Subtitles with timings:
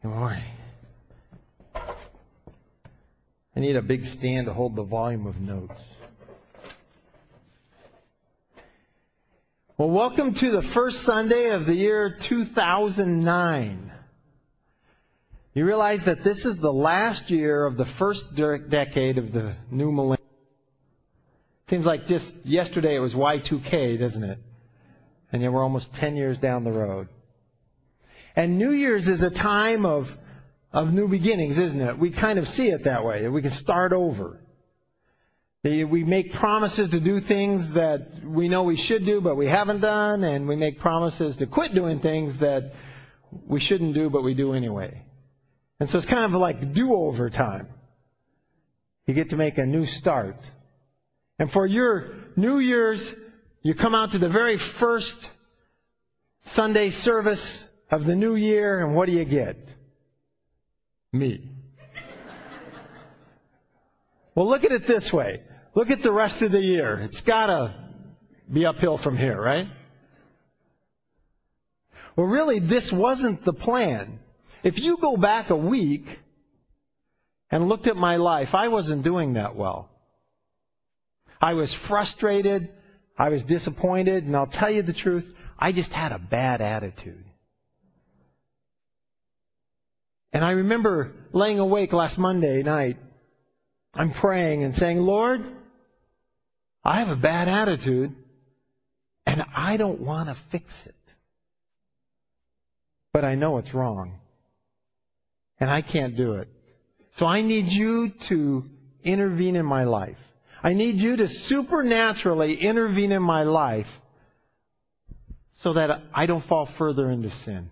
[0.00, 0.44] Good morning.
[1.74, 1.90] I
[3.56, 5.82] need a big stand to hold the volume of notes.
[9.76, 13.92] Well, welcome to the first Sunday of the year 2009.
[15.54, 19.90] You realize that this is the last year of the first decade of the new
[19.90, 20.28] millennium.
[21.66, 24.38] Seems like just yesterday it was Y2K, doesn't it?
[25.32, 27.08] And yet we're almost 10 years down the road.
[28.38, 30.16] And New Year's is a time of,
[30.72, 31.98] of new beginnings, isn't it?
[31.98, 33.26] We kind of see it that way.
[33.26, 34.40] We can start over.
[35.64, 39.80] We make promises to do things that we know we should do, but we haven't
[39.80, 42.74] done, and we make promises to quit doing things that
[43.44, 45.02] we shouldn't do, but we do anyway.
[45.80, 47.66] And so it's kind of like do-over time.
[49.08, 50.36] You get to make a new start.
[51.40, 53.12] And for your New Year's,
[53.62, 55.28] you come out to the very first
[56.44, 59.56] Sunday service of the new year, and what do you get?
[61.12, 61.50] Me.
[64.34, 65.42] well, look at it this way.
[65.74, 66.98] Look at the rest of the year.
[66.98, 67.74] It's gotta
[68.52, 69.68] be uphill from here, right?
[72.16, 74.18] Well, really, this wasn't the plan.
[74.62, 76.18] If you go back a week
[77.50, 79.88] and looked at my life, I wasn't doing that well.
[81.40, 82.70] I was frustrated.
[83.16, 84.24] I was disappointed.
[84.24, 87.24] And I'll tell you the truth, I just had a bad attitude.
[90.32, 92.96] And I remember laying awake last Monday night.
[93.94, 95.42] I'm praying and saying, Lord,
[96.84, 98.14] I have a bad attitude
[99.26, 100.94] and I don't want to fix it.
[103.12, 104.20] But I know it's wrong.
[105.60, 106.48] And I can't do it.
[107.16, 108.68] So I need you to
[109.02, 110.18] intervene in my life.
[110.62, 114.00] I need you to supernaturally intervene in my life
[115.52, 117.70] so that I don't fall further into sin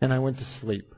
[0.00, 0.94] and I went to sleep.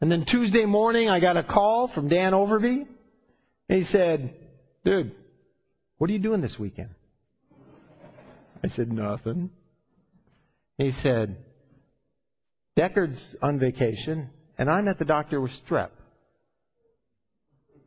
[0.00, 2.86] And then Tuesday morning, I got a call from Dan Overby.
[3.68, 4.34] he said,
[4.84, 5.12] Dude,
[5.98, 6.90] what are you doing this weekend?
[8.62, 9.50] I said, Nothing.
[10.76, 11.36] he said,
[12.76, 15.90] Deckard's on vacation, and I'm at the doctor with strep.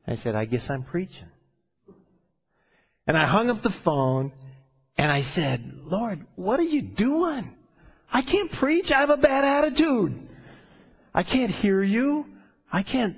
[0.07, 1.27] I said, I guess I'm preaching.
[3.05, 4.31] And I hung up the phone,
[4.97, 7.55] and I said, Lord, what are you doing?
[8.11, 8.91] I can't preach.
[8.91, 10.27] I have a bad attitude.
[11.13, 12.25] I can't hear you.
[12.71, 13.17] I can't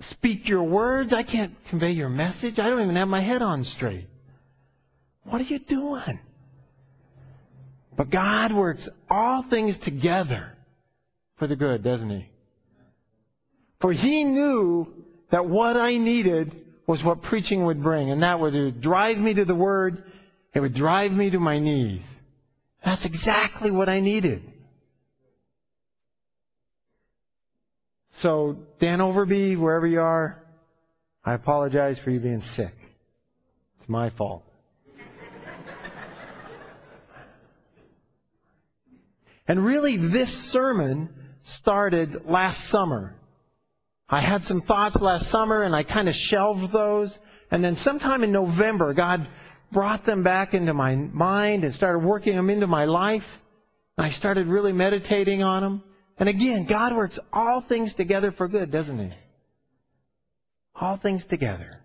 [0.00, 1.12] speak your words.
[1.12, 2.58] I can't convey your message.
[2.58, 4.06] I don't even have my head on straight.
[5.24, 6.18] What are you doing?
[7.96, 10.56] But God works all things together
[11.36, 12.28] for the good, doesn't He?
[13.78, 14.92] For He knew
[15.30, 19.44] that what I needed was what preaching would bring, and that would drive me to
[19.44, 20.04] the Word.
[20.54, 22.02] It would drive me to my knees.
[22.84, 24.42] That's exactly what I needed.
[28.12, 30.42] So, Dan Overby, wherever you are,
[31.24, 32.74] I apologize for you being sick.
[33.78, 34.44] It's my fault.
[39.48, 41.08] and really, this sermon
[41.42, 43.16] started last summer.
[44.08, 47.18] I had some thoughts last summer and I kind of shelved those.
[47.50, 49.28] And then sometime in November, God
[49.72, 53.40] brought them back into my mind and started working them into my life.
[53.96, 55.82] And I started really meditating on them.
[56.18, 59.12] And again, God works all things together for good, doesn't He?
[60.74, 61.80] All things together.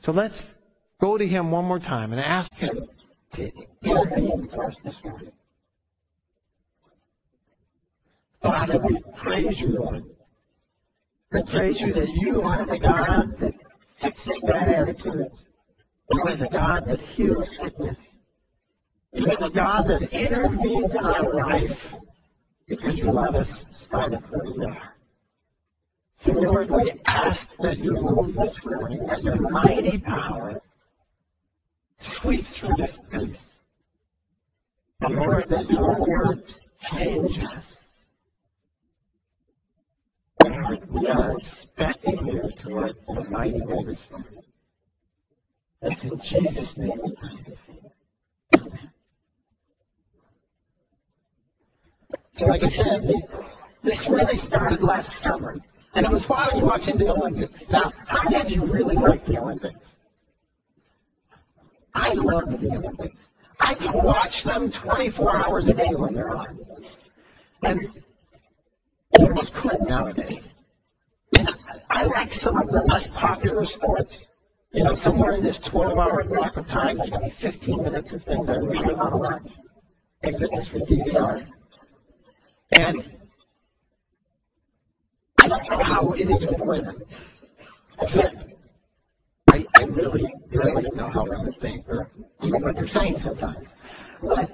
[0.00, 0.52] So let's
[1.00, 2.88] go to Him one more time and ask Him
[3.34, 3.50] to
[4.50, 5.32] for us this morning.
[8.42, 10.04] Father, we praise you, Lord.
[11.30, 13.54] We praise you that you are the God that
[13.96, 15.44] fixes bad attitudes.
[16.12, 18.16] You are the God that heals sickness.
[19.14, 21.94] You are the God that intervenes in our life
[22.66, 24.94] because you love us in spite of who we are.
[26.18, 30.60] So, Lord, we ask that you move this morning and your mighty power
[31.98, 33.54] sweeps through this place.
[35.00, 37.84] And Lord, that your words change us.
[40.44, 44.41] Lord, we are expecting you to work in mighty way this morning.
[45.82, 47.16] It's in Jesus' name
[52.34, 53.10] So, like I said,
[53.82, 55.58] this really started last summer.
[55.94, 57.68] And it was while I was watching the Olympics.
[57.68, 59.74] Now, how did you really like the Olympics?
[61.94, 63.28] I love the Olympics.
[63.60, 66.58] I can watch them 24 hours a day when they're on.
[67.62, 68.02] And
[69.18, 70.54] almost couldn't nowadays.
[71.38, 71.48] And
[71.90, 74.26] I like some of the less popular sports.
[74.74, 77.82] You know, somewhere in this 12 hour block of time, there's going to be 15
[77.82, 79.42] minutes of things I really want to watch.
[80.22, 81.46] thank goodness for DVR.
[82.72, 83.18] And
[85.38, 87.02] I don't know how it is with women.
[89.50, 92.10] I, I really, really don't know how women think or
[92.42, 93.68] even what they're saying sometimes.
[94.22, 94.50] But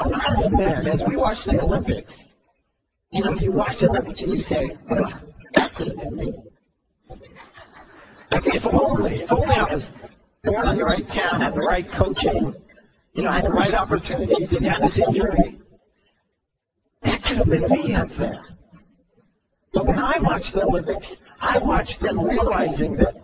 [0.00, 2.20] a lot of men, as we watch the Olympics,
[3.10, 4.60] you know, you watch the Olympics and you say,
[5.54, 6.32] that could have been me.
[8.34, 9.92] If only, if only I was
[10.42, 12.54] born in the right town, had the right coaching,
[13.14, 15.60] you know, I had the right opportunities, didn't have this injury.
[17.02, 18.42] That could have been me up there.
[19.72, 23.16] But when I watch the Olympics, I watch them realizing that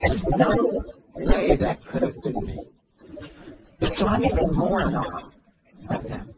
[0.00, 0.84] there's no
[1.14, 2.64] way that could have been me.
[3.80, 5.30] And so I'm even more in awe
[5.90, 6.34] of them.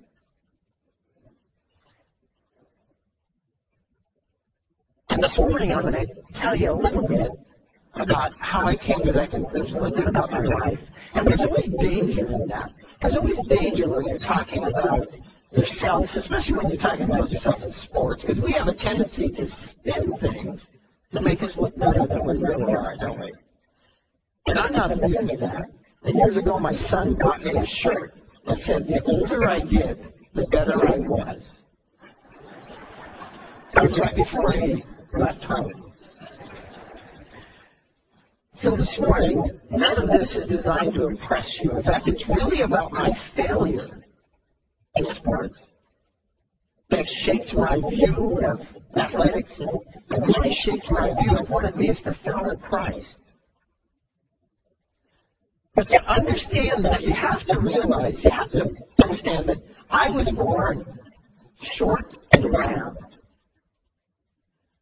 [5.11, 7.31] And this morning I'm going to tell you a little bit
[7.97, 10.81] about how I came to that conclusion, about my life.
[11.15, 12.73] And there's always danger in that.
[13.01, 15.09] There's always danger when you're talking about
[15.53, 19.47] yourself, especially when you're talking about yourself in sports, because we have a tendency to
[19.47, 20.67] spin things
[21.13, 23.33] to make us look better than we really are, don't we?
[24.49, 25.71] And I'm not immune to that.
[26.03, 28.15] And years ago, my son bought me a shirt
[28.45, 29.99] that said, the older I get,
[30.35, 31.63] the better I was.
[33.75, 34.85] It was right before he
[35.15, 35.86] left home.
[38.57, 41.71] So this morning, none of this is designed to impress you.
[41.73, 44.03] In fact, it's really about my failure
[44.95, 45.67] in sports
[46.89, 48.67] that shaped my view of
[48.97, 53.21] athletics and really shaped my view of what it means to follow Christ.
[55.75, 59.59] But to understand that, you have to realize, you have to understand that
[59.91, 60.99] I was born
[61.63, 62.97] short and round.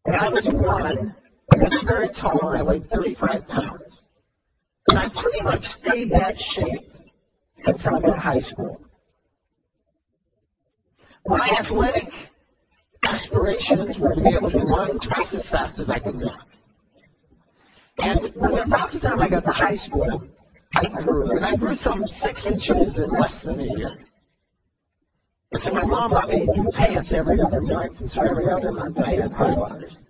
[0.06, 1.17] And I was one
[1.55, 2.49] I was very tall.
[2.49, 3.83] I weighed 35 pounds.
[4.89, 6.93] And I pretty much stayed that shape
[7.65, 8.81] until I to high school.
[11.27, 12.12] My athletic
[13.05, 16.47] aspirations were to be able to run twice as fast as I could walk.
[18.03, 20.25] And about the time I got to high school,
[20.75, 23.97] I grew, and I grew some six inches in less than a year.
[25.57, 28.99] So my mom bought me new pants every other month, and so every other month
[28.99, 30.04] I had high waters.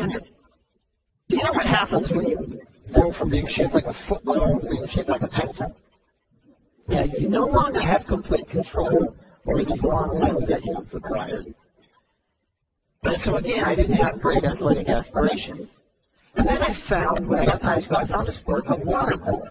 [0.00, 0.18] And
[1.28, 2.60] you know what happens when you
[2.92, 5.76] go from being shaped like a football to being shaped like a pencil?
[6.88, 9.14] Yeah, you no longer have complete control
[9.46, 11.54] over these long limbs that you've acquired.
[13.04, 15.68] And so again, I didn't have great athletic aspirations.
[16.36, 18.86] And then I found, when I got to high school, I found a sport called
[18.86, 19.48] water polo.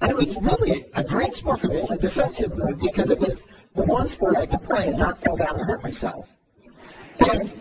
[0.00, 1.76] And it was really a great sport for me.
[1.76, 3.42] It's a defensive move because it was
[3.74, 6.28] the one sport I could play and not fall down and hurt myself.
[7.18, 7.52] And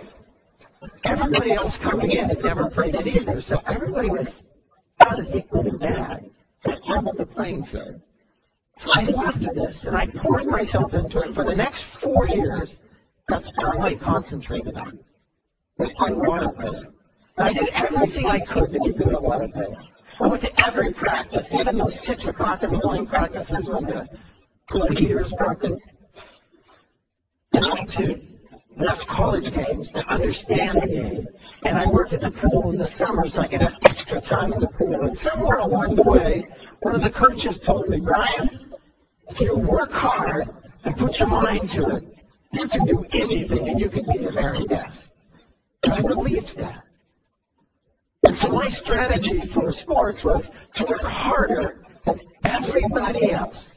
[1.03, 4.43] everybody else coming in had never played it either, so everybody was
[4.99, 6.29] not as equally bad
[6.65, 8.01] at level the playing field.
[8.77, 12.77] So I loved this, and I poured myself into it for the next four years.
[13.27, 14.99] That's all I concentrated on.
[15.77, 16.93] Was playing water polo.
[17.37, 19.77] I did everything I could to be good at water polo.
[20.21, 24.07] I went to every practice, even those six o'clock in the morning practices when the
[24.97, 25.79] heater's broken.
[27.53, 28.28] And I went to
[28.79, 31.27] watch college games to understand the game.
[31.65, 34.53] And I worked at the pool in the summer so I could have extra time
[34.53, 35.01] in the pool.
[35.01, 36.45] And somewhere along the way,
[36.81, 38.49] one of the coaches told me, Brian,
[39.29, 40.50] if you work hard
[40.83, 42.03] and put your mind to it,
[42.53, 45.12] you can do anything and you can be the very best.
[45.83, 46.86] And I believed that.
[48.24, 53.75] And so my strategy for sports was to work harder than everybody else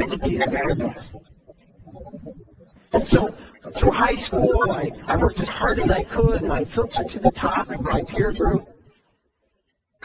[0.00, 1.16] and to be the very best.
[2.96, 3.26] And so
[3.74, 7.18] through high school, I, I worked as hard as I could, and I filtered to
[7.18, 8.66] the top in my peer group.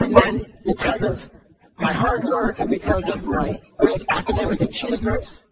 [0.00, 1.30] And then, because of
[1.78, 5.42] my hard work and because of my great academic achievements,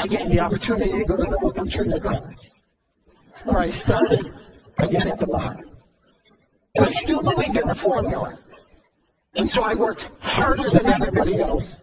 [0.00, 2.52] I get the opportunity to go to the church college,
[3.42, 4.24] where I started
[4.78, 5.64] again at the bottom.
[6.76, 8.38] And I still believed in the formula.
[9.34, 11.82] And so I worked harder than everybody else,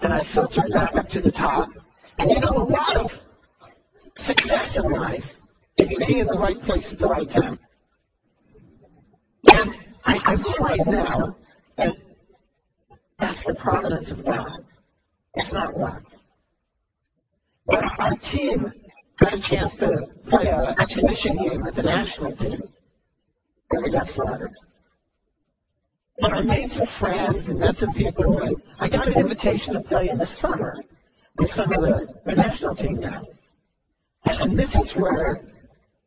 [0.00, 1.68] and I filtered back up to the top.
[2.22, 3.20] And you know, a lot of
[4.16, 5.36] success in life
[5.76, 7.58] is being in the right place at the right time.
[9.52, 9.74] And
[10.04, 11.36] I, I realize now
[11.74, 11.96] that
[13.18, 14.52] that's the providence of God.
[15.34, 16.04] It's not luck.
[17.66, 18.72] But our team
[19.18, 22.62] got a chance to play an exhibition game with the national team,
[23.72, 24.54] and we got slaughtered.
[26.20, 29.80] But I made some friends and met some people, and I got an invitation to
[29.80, 30.84] play in the summer
[31.38, 33.24] with some of the, the national team guys.
[34.26, 35.42] And this is where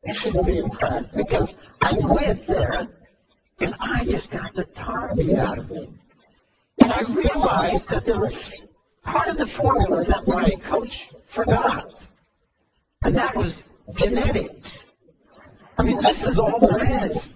[0.06, 2.88] you should be impressed because I went there
[3.62, 5.90] and I just got the tar beat out of me.
[6.82, 8.66] And I realized that there was
[9.04, 12.06] part of the formula that my coach forgot.
[13.04, 13.62] And that was
[13.96, 14.92] genetics.
[15.78, 17.36] I mean, this is all there is.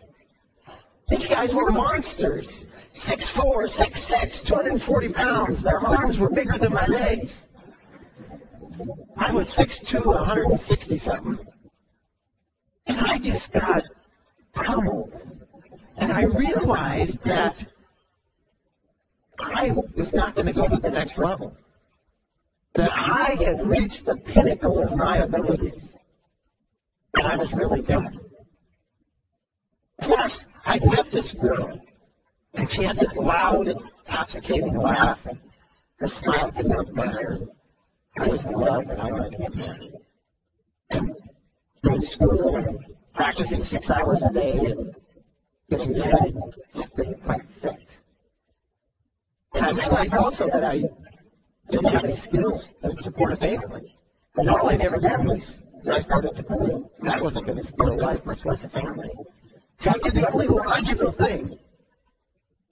[1.10, 2.63] These guys were monsters.
[2.93, 5.63] 6'4", 6'6", 240 pounds.
[5.63, 7.38] Their arms were bigger than my legs.
[9.17, 11.39] I was 6'2", 160 something.
[12.88, 13.83] And I just got
[14.53, 15.13] pummeled.
[15.98, 17.65] And I realized that
[19.39, 21.55] I was not going to go to the next level.
[22.74, 25.93] That I had reached the pinnacle of my abilities.
[27.15, 28.19] And I was really done.
[30.01, 31.81] Plus, I met this girl,
[32.53, 35.39] and she had this loud, intoxicating laugh, and
[36.00, 37.39] the smile could not better.
[38.19, 39.93] I was in love, and I wanted to get married.
[40.89, 41.15] And
[41.83, 42.79] going to school and
[43.13, 44.95] practicing six hours a day and
[45.69, 46.35] getting married
[46.75, 47.97] just didn't quite fit.
[49.53, 50.83] And I realized also that I
[51.69, 53.95] didn't have any skills to support a family.
[54.35, 57.93] And all I'd ever done was I started to believe I wasn't going to support
[57.93, 59.09] a life, much less a family.
[59.79, 61.57] So I did the only logical thing.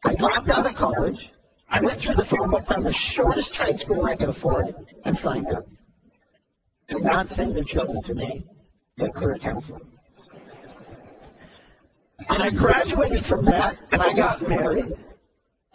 [0.05, 1.31] I dropped out of college.
[1.69, 5.17] I went through the phone book, found the shortest trade school I could afford, and
[5.17, 5.65] signed up.
[6.87, 8.45] Do not send your children to me.
[8.97, 9.81] Get career counseling.
[12.29, 14.93] And I graduated from that, and I got married.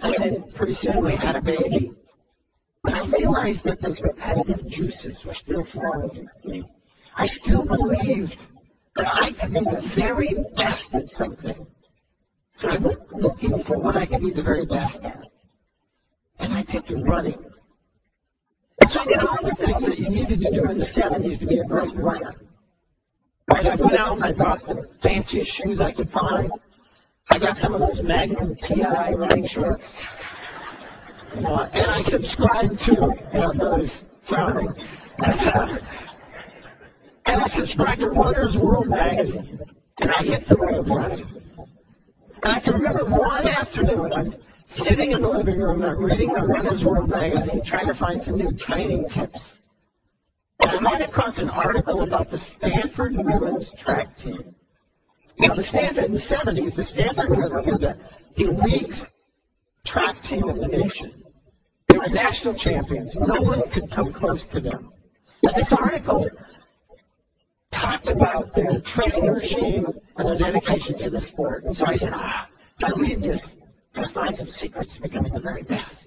[0.00, 1.92] And then pretty soon we had a baby.
[2.82, 6.64] But I realized that those repetitive juices were still flowing in me.
[7.14, 8.46] I still believed
[8.96, 11.66] that I could be the very best at something.
[12.56, 15.31] So I went looking for what I could be the very best at.
[16.42, 17.44] And I up running.
[18.88, 21.46] So I did all the things that you needed to do in the 70s to
[21.46, 22.34] be a great runner.
[23.50, 26.50] Right, I went out and I bought the fanciest shoes I could find.
[27.30, 29.84] I got some of those Magnum PI running shorts.
[31.34, 33.14] Uh, and I subscribed to
[33.54, 34.68] those frowning.
[35.24, 35.80] and
[37.26, 39.60] I subscribed to Runner's World magazine.
[40.00, 41.26] And I hit the road running.
[42.42, 44.36] And I can remember one afternoon,
[44.72, 48.36] sitting in the living room, I'm reading the Runner's World magazine, trying to find some
[48.36, 49.60] new training tips.
[50.60, 54.54] And I ran across an article about the Stanford women's track team.
[55.38, 57.98] Now, the Stanford in the 70s, the Stanford women were the
[58.36, 59.04] elite
[59.84, 61.22] track team of the nation.
[61.88, 63.18] They were national champions.
[63.18, 64.90] No one could come close to them.
[65.42, 66.28] And this article
[67.70, 69.86] talked about their training regime
[70.16, 71.64] and their dedication to the sport.
[71.64, 72.48] And so I said, ah,
[72.82, 73.56] I read this.
[73.94, 76.06] I find some secrets becoming the very best.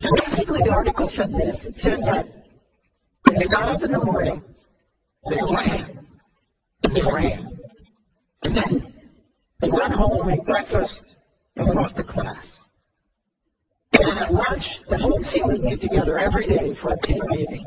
[0.00, 1.64] And basically, the article said this.
[1.64, 2.26] It said that
[3.24, 4.42] when they got up in the morning,
[5.28, 6.06] they ran.
[6.84, 7.58] And they ran.
[8.42, 8.94] And then
[9.60, 11.04] they went home, ate breakfast,
[11.56, 12.58] and went off to class.
[13.92, 17.66] And at lunch, the whole team would get together every day for a team meeting.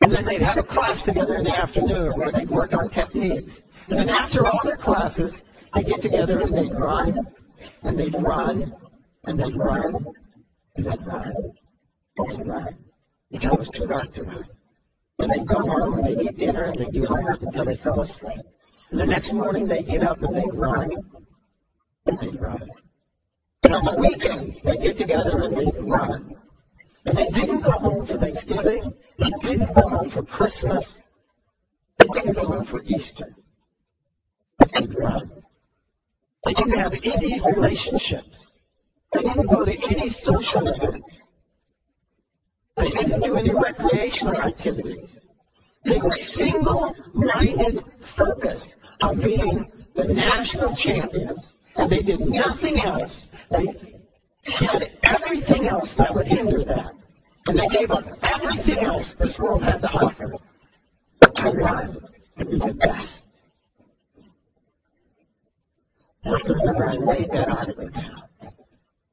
[0.00, 3.60] And then they'd have a class together in the afternoon where they'd work on techniques.
[3.88, 5.42] And then after all their classes,
[5.74, 7.16] they'd get together and they'd run,
[7.82, 8.74] and they'd run,
[9.24, 9.94] and they'd run,
[10.76, 11.32] and they'd run,
[12.16, 12.76] and they'd run,
[13.30, 14.44] until it was too dark to run.
[15.18, 18.00] And they'd go home and they'd eat dinner and they'd do homework until they fell
[18.00, 18.40] asleep.
[18.90, 20.90] And the next morning they'd get up and they'd run,
[22.06, 22.70] and they'd run.
[23.62, 26.34] And on the weekends, they'd get together and they'd run,
[27.04, 28.94] and they didn't go home for Thanksgiving.
[29.18, 31.02] They didn't go home for Christmas.
[31.98, 33.34] They didn't go home for Easter.
[34.58, 35.41] They didn't run.
[36.44, 38.56] They didn't have any relationships.
[39.14, 41.22] They didn't go to any social events.
[42.76, 45.08] They didn't do any recreational activities.
[45.84, 53.28] They were single-minded focused on being the national champions, and they did nothing else.
[53.50, 53.66] They
[54.44, 56.92] had everything else that would hinder that.
[57.46, 60.32] And they gave up everything else this world had to offer.
[61.36, 61.98] To run
[62.36, 63.26] and be the best.
[66.24, 68.22] And I remember I laid that article down.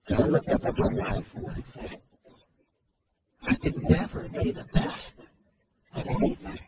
[0.07, 2.01] And I looked up at my wife and I said,
[3.43, 5.15] I could never be the best
[5.95, 6.59] at anything.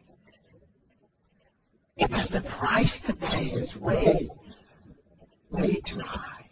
[1.97, 4.29] Because the price to pay is way,
[5.51, 6.49] way too high.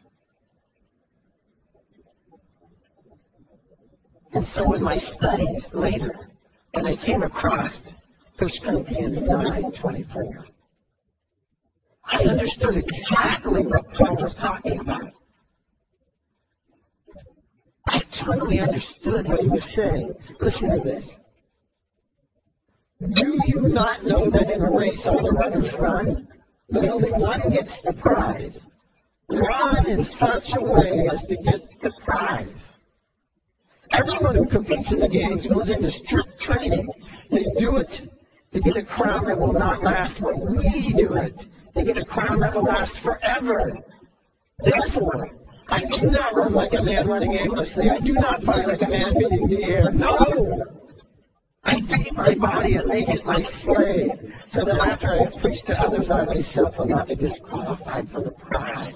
[4.33, 6.13] And so in my studies later,
[6.73, 7.81] when I came across
[8.37, 10.45] 1 Corinthians 9 24,
[12.11, 15.13] I understood exactly what Paul was talking about.
[17.87, 20.13] I totally understood what he was saying.
[20.39, 21.15] Listen to this.
[23.01, 26.27] Do you not know that in a race all the runners run,
[26.69, 28.65] but only one gets the prize?
[29.29, 32.77] Run in such a way as to get the prize.
[33.91, 36.87] Everyone who competes in the games goes into strict training.
[37.29, 38.01] They do it
[38.51, 42.05] to get a crown that will not last, but we do it to get a
[42.05, 43.77] crown that will last forever.
[44.59, 45.31] Therefore,
[45.69, 47.89] I do not run like a man running aimlessly.
[47.89, 49.91] I do not fight like a man beating the air.
[49.91, 50.65] No!
[51.63, 54.11] I beat my body and make it my slave,
[54.47, 58.21] so that after I have preached to others, I myself will not be disqualified for
[58.21, 58.95] the prize.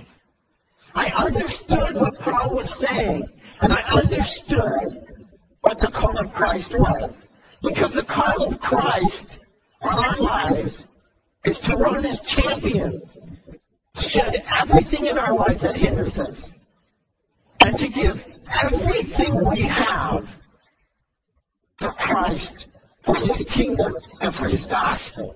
[0.95, 3.29] I understood what Paul was saying,
[3.61, 5.05] and I understood
[5.61, 7.27] what the call of Christ was.
[7.61, 9.39] Because the call of Christ
[9.83, 10.85] on our lives
[11.43, 13.03] is to run as champions,
[13.95, 16.51] to shed everything in our life that hinders us,
[17.59, 18.23] and to give
[18.63, 20.35] everything we have
[21.79, 22.67] to Christ,
[23.01, 25.35] for his kingdom, and for his gospel.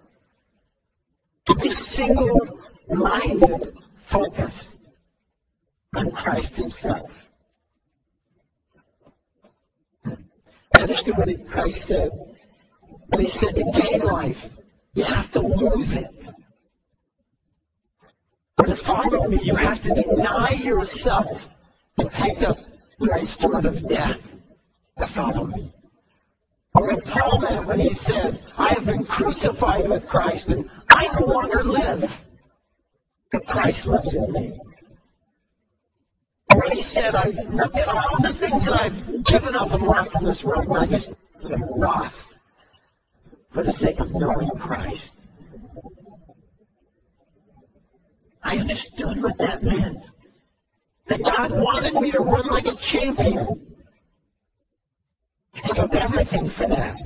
[1.46, 4.78] To be single minded, focused
[5.96, 7.30] on Christ himself.
[10.06, 12.37] I understood what Christ said.
[13.10, 14.50] When he said to gain life,
[14.94, 16.30] you have to lose it.
[18.56, 21.46] But to follow me, you have to deny yourself
[21.98, 22.58] and take up
[23.00, 24.20] your instrument of death
[25.18, 25.72] follow me.
[26.74, 31.26] What Paul meant when he said, I have been crucified with Christ and I no
[31.26, 32.22] longer live,
[33.32, 34.60] but Christ lives in me.
[36.54, 40.12] When he said, I look at all the things that I've given up and lost
[40.16, 41.10] in this world, and I just
[41.76, 42.27] lost
[43.52, 45.16] for the sake of knowing Christ.
[48.44, 50.04] I understood what that meant.
[51.08, 53.76] That God wanted me to run like a champion.
[55.54, 56.98] He took everything for that.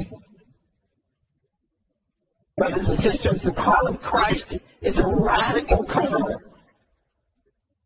[2.57, 6.35] Brothers and sisters, the call of Christ is a radical call.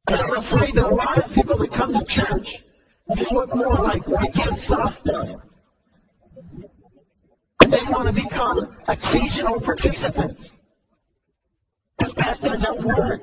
[0.08, 2.64] And I'm afraid that a lot of people that come to church,
[3.16, 5.42] they look more like weekend softball.
[7.75, 10.53] They want to become occasional participants.
[11.98, 13.22] But that doesn't work.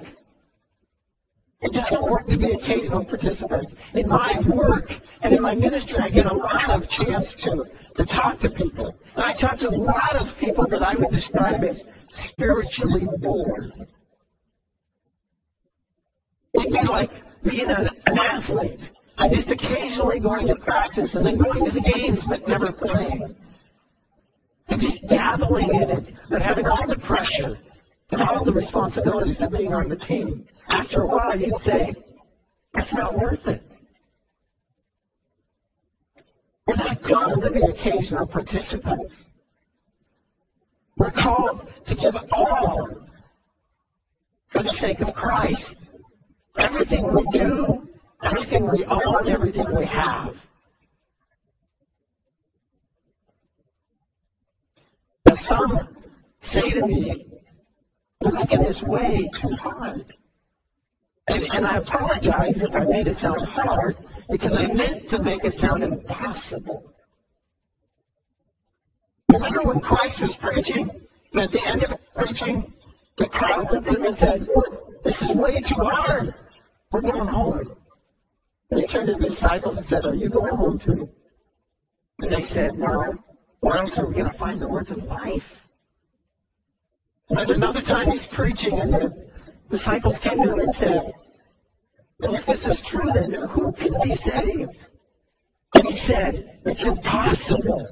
[1.63, 3.75] It doesn't work to be occasional participants.
[3.95, 8.05] In my work and in my ministry, I get a lot of chance to, to
[8.05, 8.95] talk to people.
[9.15, 13.73] And I talk to a lot of people that I would describe as spiritually bored.
[16.53, 17.11] It'd be like
[17.43, 18.91] being an, an athlete.
[19.17, 23.35] I'm just occasionally going to practice and then going to the games but never playing.
[24.69, 27.59] And just dabbling in it, but having all the pressure
[28.11, 30.47] and all the responsibilities of being on the team.
[30.69, 31.95] After a while, you'd say,
[32.77, 33.63] it's not worth it.
[36.67, 39.25] We're not called to be occasional participants.
[40.97, 42.89] We're called to give all
[44.49, 45.79] for the sake of Christ.
[46.57, 47.89] Everything we do,
[48.23, 50.37] everything we own, everything we have.
[55.33, 55.89] But some
[56.41, 57.27] say to me,
[58.21, 60.05] making this way too hard.
[61.27, 63.97] And, and I apologize if I made it sound hard
[64.29, 66.93] because I meant to make it sound impossible.
[69.31, 70.91] Remember when Christ was preaching,
[71.33, 72.71] and at the end of preaching,
[73.17, 74.47] the crowd looked at him and said,
[75.03, 76.35] This is way too hard.
[76.91, 77.75] We're going home.
[78.69, 81.09] He turned to the disciples and said, Are you going home too?
[82.21, 83.15] And they said, No.
[83.63, 85.61] Where else are we going to find the words of life?
[87.31, 89.29] And another time he's preaching, and the
[89.71, 91.13] disciples came to him and said,
[92.23, 94.77] if this is true, then who can be saved?
[95.75, 97.87] And he said, It's impossible.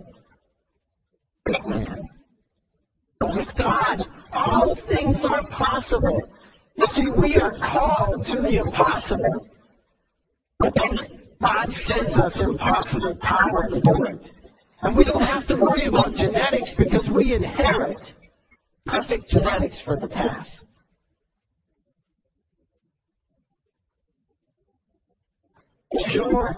[1.47, 2.09] With man.
[3.21, 6.21] With God, all things are possible.
[6.77, 9.49] You see, we are called to the impossible.
[10.59, 10.99] But then
[11.41, 14.31] God sends us impossible power to do it.
[14.83, 18.15] And we don't have to worry about genetics because we inherit
[18.87, 20.63] perfect genetics for the task.
[25.93, 26.57] Is your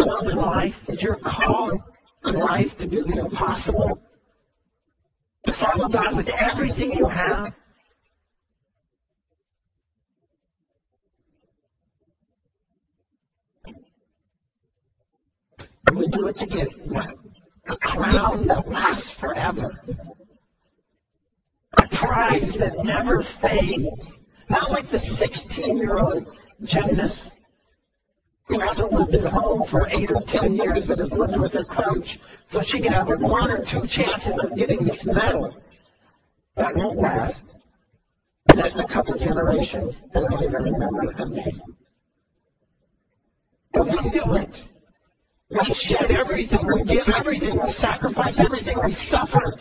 [0.00, 1.70] love in life, is your call
[2.24, 4.02] in life to do the impossible?
[5.46, 7.54] To follow God with everything you have?
[15.88, 17.14] And we do it to get what?
[17.66, 19.82] A crown that lasts forever.
[21.78, 23.86] A prize that never fades.
[24.50, 26.28] Not like the 16 year old
[26.62, 27.32] gymnast
[28.48, 31.64] who hasn't lived at home for eight or ten years but has lived with her
[31.64, 35.56] coach so she can have one or two chances of getting this medal.
[36.56, 37.44] That won't last.
[38.50, 41.62] And that's a couple generations that won't even remember her name.
[43.72, 44.68] But we do it
[45.50, 49.58] We shed everything, we give everything, we sacrifice everything, we suffer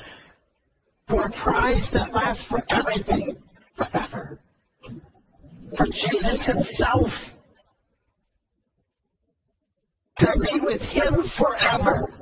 [1.07, 3.37] for a prize that lasts for everything,
[3.75, 4.41] forever.
[5.77, 7.33] For Jesus himself
[10.17, 12.13] to be with him forever.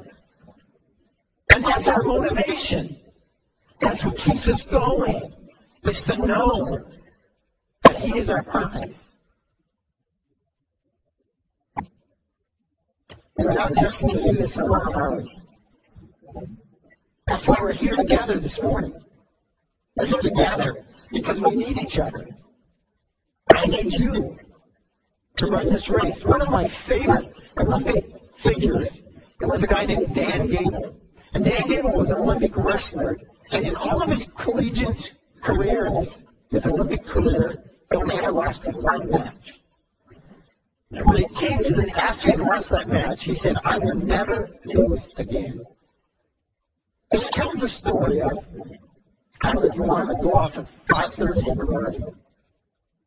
[1.54, 2.97] And that's our motivation.
[3.80, 5.34] That's what keeps us going.
[5.84, 6.86] It's to know
[7.84, 9.05] that he is our prize.
[13.38, 15.41] We're not this alone, are we?
[17.28, 18.93] That's why we're here together this morning.
[19.95, 22.28] We're here together because we need each other.
[23.52, 24.38] I need you
[25.38, 26.24] to run this race.
[26.24, 28.06] One of my favorite Olympic
[28.38, 29.02] figures
[29.41, 30.98] it was a guy named Dan Gable.
[31.34, 33.17] And Dan Gable was an Olympic wrestler.
[33.52, 35.86] And in all of his collegiate career,
[36.52, 39.60] his, Olympic career, he only ever lost one match.
[40.91, 43.95] And when it came to the after he lost that match, he said, I will
[43.95, 45.63] never lose again.
[47.12, 48.32] It tells the story of
[49.39, 52.15] how this wanted to go off at 5.30 in the morning.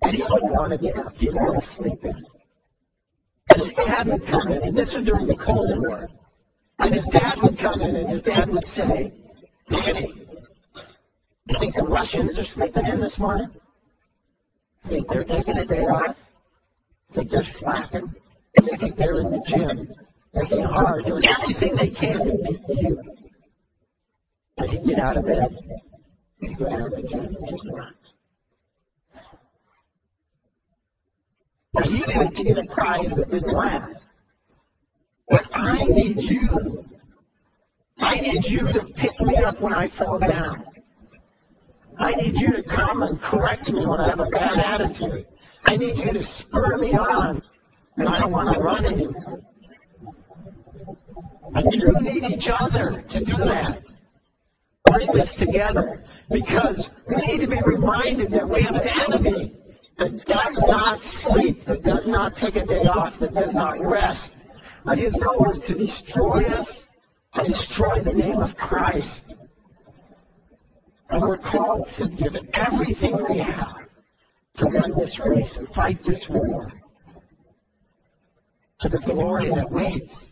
[0.03, 1.17] And he didn't want to get up.
[1.17, 2.27] He wanted to sleep in.
[3.51, 6.09] And his dad would come in, and this was during the Cold War.
[6.81, 9.13] And his dad would come in, and his dad would say,
[9.69, 10.13] Danny,
[11.49, 13.49] you think the Russians are sleeping in this morning?
[14.87, 16.17] Think they're taking a day off?
[17.13, 18.15] They're slacking?
[18.55, 19.95] They think they're in the gym,
[20.33, 23.03] working hard, doing everything they can to beat you.
[24.59, 25.57] And he'd get out of bed,
[26.41, 27.95] he'd go down to the gym, and run.
[31.75, 34.09] Now, you didn't get a prize that didn't last.
[35.29, 36.85] But I need you.
[37.99, 40.65] I need you to pick me up when I fall down.
[41.99, 45.27] I need you to come and correct me when I have a bad attitude.
[45.65, 47.43] I need you to spur me on
[47.97, 49.43] and I don't want to run anymore.
[51.55, 53.83] And you need each other to do that.
[54.85, 59.55] Bring this together because we need to be reminded that we have an enemy
[59.99, 64.35] that does not sleep, that does not take a day off, that does not rest.
[64.85, 66.87] But his goal is to destroy us
[67.35, 69.25] and destroy the name of Christ.
[71.11, 73.78] And we're called to give everything we have
[74.59, 76.73] to run this race and fight this war
[78.81, 80.27] to the glory that waits.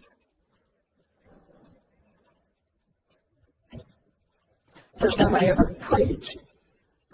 [4.98, 6.38] First time I ever preached,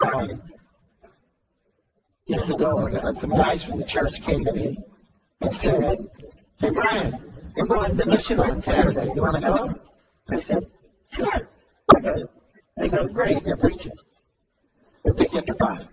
[0.01, 0.41] um,
[2.25, 4.77] years ago, uh, some guys from the church came to me
[5.41, 5.97] and said,
[6.59, 9.11] Hey Brian, you're going to the mission on Saturday.
[9.13, 9.69] You want to go?
[10.29, 10.65] I said,
[11.11, 11.49] Sure.
[11.95, 12.23] Okay.
[12.77, 13.91] They go, Great, you're preaching.
[15.03, 15.87] They'll pick up five.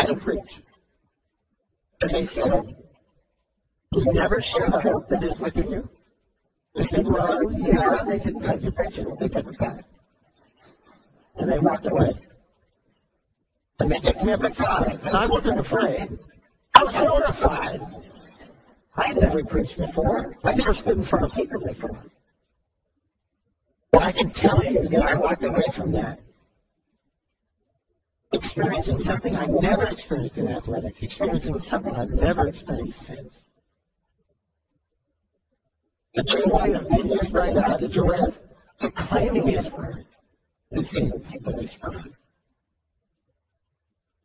[0.00, 0.60] I don't preach.
[2.00, 2.44] And they said,
[3.92, 5.90] You never share the hope that is within you?
[6.76, 8.04] I said, Well, yeah.
[8.08, 9.04] They said, God, you're preaching.
[9.04, 9.84] We'll pick up your.
[11.36, 12.12] And they walked away.
[13.80, 15.06] And they picked me up at five.
[15.06, 16.18] And I wasn't afraid.
[16.74, 17.80] I was horrified.
[18.96, 20.36] I had never preached before.
[20.44, 22.04] I never stood in front of people before.
[23.92, 26.20] But I can tell you that I walked away from that
[28.32, 33.44] experiencing something I've never experienced in athletics, experiencing something I've never experienced since.
[36.14, 38.38] The joy of being used by God, the joy of
[38.78, 40.06] proclaiming His word,
[40.72, 42.14] and seeing people respond.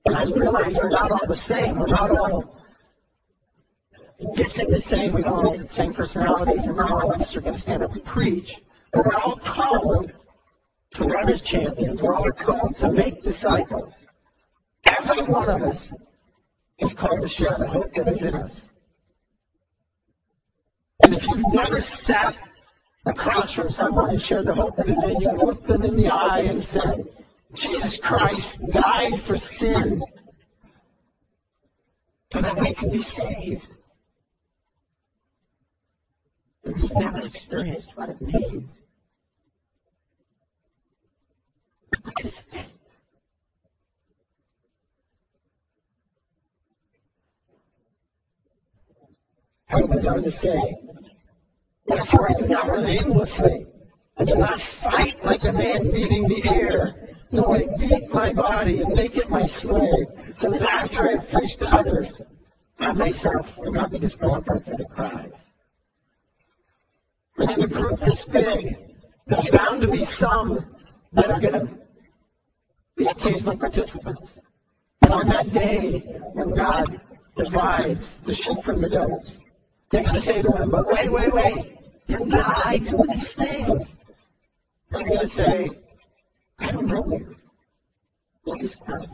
[0.06, 1.80] And I realize we're not all the same.
[1.80, 2.62] We're not all
[4.36, 5.13] gifted the same.
[5.13, 7.62] We don't all have the same personalities, and not all of us are going to
[7.62, 8.60] stand up and preach.
[8.92, 10.13] But we're all called
[10.94, 12.02] to run as champions.
[12.02, 13.94] We're all called to make disciples.
[14.86, 15.94] Every one of us
[16.80, 18.70] is called to share the hope that is in us.
[21.04, 22.38] And if you've never sat
[23.06, 26.08] across from someone and shared the hope that is in you, looked them in the
[26.08, 27.06] eye and said,
[27.54, 30.02] Jesus Christ died for sin
[32.32, 33.68] so that we could be saved.
[36.64, 38.70] If you've never experienced what it means
[49.70, 50.76] I was on to say,
[51.88, 53.66] therefore I do not run aimlessly.
[54.18, 57.16] I do not fight like a man beating the air.
[57.32, 61.32] No, I beat my body and make it my slave, so that after I have
[61.32, 62.22] preached to others,
[62.80, 65.32] I myself will not be disqualified for the prize.
[67.38, 68.78] And in a group this big,
[69.26, 70.64] there's bound to be some
[71.14, 71.83] that are going to
[73.04, 74.39] be occasional participants.
[75.02, 76.00] And on that day,
[76.34, 77.00] when God
[77.36, 79.34] divides the sheep from the goats,
[79.89, 81.78] They're going to say to him, but wait, wait, wait.
[82.08, 83.88] Didn't I do these things?
[84.89, 85.70] They're going to say,
[86.60, 87.36] I don't know you.
[88.44, 89.06] Please pray.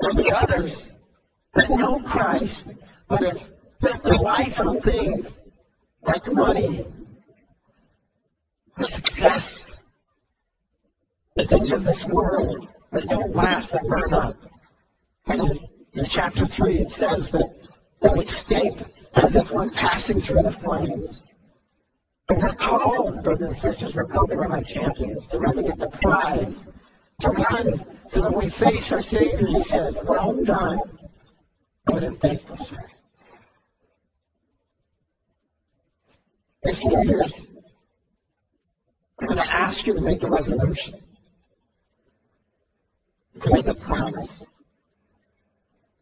[0.00, 0.90] There'll be others
[1.54, 2.72] that know Christ,
[3.08, 3.48] but have
[3.80, 5.38] built their life on things
[6.02, 6.86] like money,
[8.80, 9.79] success,
[11.36, 14.36] the things of this world that don't last, that burn up.
[15.26, 15.58] And
[15.92, 17.48] in chapter 3, it says that
[18.00, 18.78] they'll escape
[19.14, 21.22] as if one passing through the flames.
[22.28, 24.30] But we're called, brothers and sisters, we're called
[24.66, 26.64] champions, to run to get the prize,
[27.20, 29.46] to run so that we face our Savior.
[29.46, 30.80] He says, Well done,
[31.86, 32.86] good and faithful servant.
[36.84, 37.46] New Year's,
[39.20, 40.94] I'm going to ask you to make a resolution,
[43.42, 44.30] to make a promise,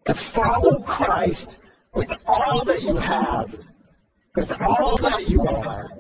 [0.07, 1.59] to follow Christ
[1.95, 3.55] with all that you have,
[4.35, 5.91] with all that you are,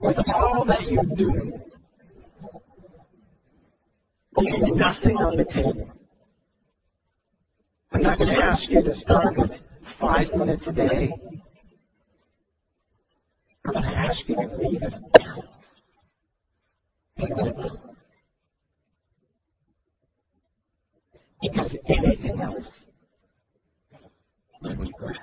[0.00, 1.60] with all that you do.
[4.36, 5.92] Leaving nothing on the table.
[7.92, 11.10] I'm not going to ask you to start with five minutes a day.
[13.66, 14.94] I'm going to ask you to leave it
[21.40, 22.80] Because anything else
[24.60, 25.18] will regret.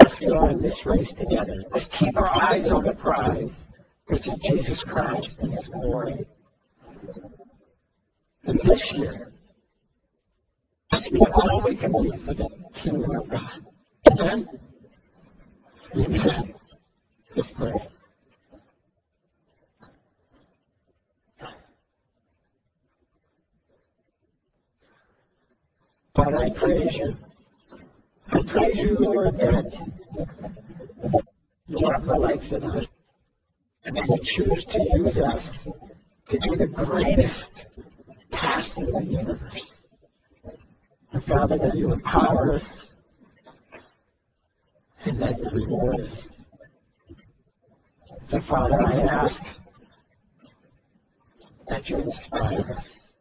[0.00, 1.62] Let's go in this race together.
[1.72, 3.56] Let's keep our eyes on the prize,
[4.06, 6.26] which is Jesus Christ and His glory.
[8.44, 9.32] And this year,
[10.92, 13.66] let's be all we can do for the kingdom of God.
[14.10, 14.48] Amen?
[15.96, 16.54] Amen.
[17.34, 17.88] Let's pray.
[26.14, 27.16] Father, I praise you.
[28.30, 29.80] I praise you, Lord, that
[31.68, 32.86] you have the likes in us,
[33.84, 35.68] and that you choose to use us
[36.28, 37.66] to do the greatest
[38.30, 39.82] task in the universe.
[41.12, 42.94] And Father, that you empower us
[45.04, 46.36] and that you reward us.
[48.28, 49.44] So, Father, I ask
[51.68, 53.11] that you inspire us.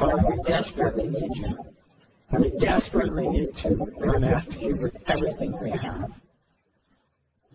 [0.00, 1.58] Father, we desperately need you.
[2.30, 6.10] And we desperately need to run after you with everything we have.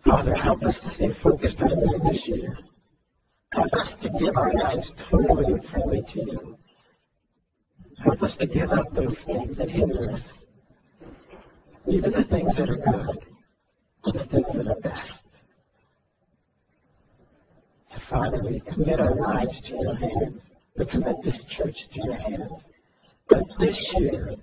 [0.03, 2.55] Father, help us to stay focused on you this year.
[3.51, 6.57] Help us to give our lives totally and freely to you.
[8.03, 10.45] Help us to give up those things that hinder us,
[11.87, 13.25] even the things that are good,
[14.05, 15.25] and the things that are best.
[18.01, 20.41] Father, we commit our lives to your hands
[20.77, 22.49] to commit this church to your hand.
[23.27, 24.35] but this year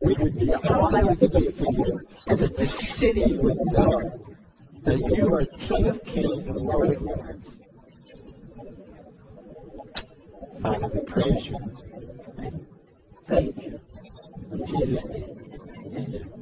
[0.00, 4.20] we would be honored to be be here, and that this city would know
[4.82, 7.54] that you are King of Kings and Lord of Lords.
[10.62, 11.58] Father, we praise you.
[13.26, 13.80] Thank you.
[14.52, 15.36] In Jesus' name.
[15.86, 16.39] Amen.